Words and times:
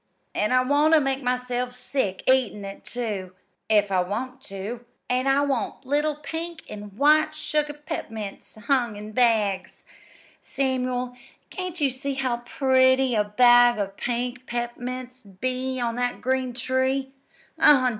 An' 0.33 0.51
I 0.51 0.63
want 0.63 0.95
to 0.95 0.99
make 0.99 1.21
myself 1.21 1.73
sick 1.73 2.23
eatin' 2.27 2.65
it, 2.65 2.83
too, 2.83 3.33
if 3.69 3.91
I 3.91 4.01
want 4.01 4.41
to; 4.45 4.83
an' 5.11 5.27
I 5.27 5.41
want 5.41 5.85
little 5.85 6.15
pink 6.15 6.63
an' 6.71 6.95
white 6.97 7.35
sugar 7.35 7.73
pep'mints 7.73 8.55
hung 8.65 8.95
in 8.95 9.11
bags. 9.11 9.85
Samuel, 10.41 11.15
can't 11.51 11.79
you 11.79 11.91
see 11.91 12.15
how 12.15 12.37
pretty 12.37 13.13
a 13.13 13.23
bag 13.23 13.77
o' 13.77 13.89
pink 13.95 14.47
pep'mints 14.47 15.21
'd 15.21 15.39
be 15.39 15.79
on 15.79 15.97
that 15.97 16.19
green 16.19 16.53
tree? 16.55 17.13